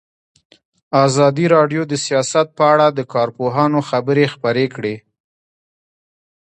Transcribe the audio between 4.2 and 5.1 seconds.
خپرې کړي.